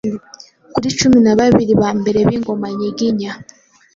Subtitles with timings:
[0.73, 3.31] kuri cumi nababiri ba mbere b’ingoma nyiginya.